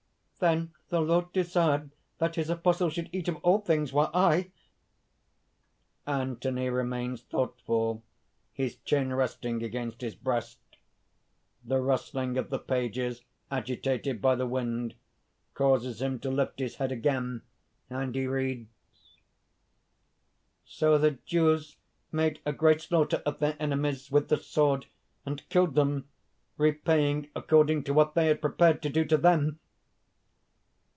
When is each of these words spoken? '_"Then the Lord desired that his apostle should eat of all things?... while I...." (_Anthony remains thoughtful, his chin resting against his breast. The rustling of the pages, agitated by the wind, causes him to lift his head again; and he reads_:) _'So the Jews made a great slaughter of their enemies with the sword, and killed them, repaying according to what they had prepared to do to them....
'_"Then 0.43 0.73
the 0.89 1.01
Lord 1.01 1.31
desired 1.33 1.91
that 2.17 2.33
his 2.33 2.49
apostle 2.49 2.89
should 2.89 3.11
eat 3.13 3.27
of 3.27 3.35
all 3.43 3.59
things?... 3.59 3.93
while 3.93 4.09
I...." 4.11 4.49
(_Anthony 6.07 6.73
remains 6.75 7.21
thoughtful, 7.21 8.01
his 8.51 8.77
chin 8.77 9.13
resting 9.13 9.61
against 9.61 10.01
his 10.01 10.15
breast. 10.15 10.57
The 11.63 11.77
rustling 11.79 12.39
of 12.39 12.49
the 12.49 12.57
pages, 12.57 13.21
agitated 13.51 14.19
by 14.19 14.33
the 14.33 14.47
wind, 14.47 14.95
causes 15.53 16.01
him 16.01 16.17
to 16.21 16.31
lift 16.31 16.57
his 16.57 16.77
head 16.77 16.91
again; 16.91 17.43
and 17.87 18.15
he 18.15 18.25
reads_:) 18.25 18.65
_'So 20.67 20.99
the 20.99 21.19
Jews 21.23 21.75
made 22.11 22.39
a 22.47 22.51
great 22.51 22.81
slaughter 22.81 23.21
of 23.27 23.37
their 23.37 23.55
enemies 23.59 24.09
with 24.09 24.29
the 24.29 24.37
sword, 24.37 24.87
and 25.23 25.47
killed 25.49 25.75
them, 25.75 26.09
repaying 26.57 27.29
according 27.35 27.83
to 27.83 27.93
what 27.93 28.15
they 28.15 28.25
had 28.25 28.41
prepared 28.41 28.81
to 28.81 28.89
do 28.89 29.05
to 29.05 29.17
them.... 29.17 29.59